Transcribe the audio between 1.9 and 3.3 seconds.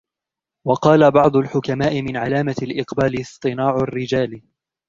مِنْ عَلَامَةِ الْإِقْبَالِ